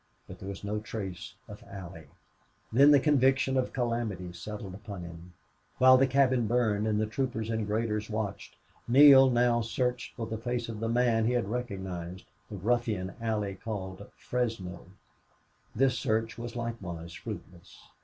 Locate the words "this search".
15.75-16.35